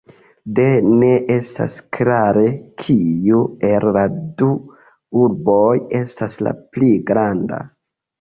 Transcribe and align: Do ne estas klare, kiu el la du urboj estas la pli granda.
Do 0.59 0.63
ne 1.01 1.09
estas 1.33 1.75
klare, 1.97 2.45
kiu 2.83 3.41
el 3.69 3.85
la 3.97 4.05
du 4.39 4.47
urboj 5.25 5.75
estas 6.01 6.39
la 6.49 6.55
pli 6.77 6.91
granda. 7.11 7.61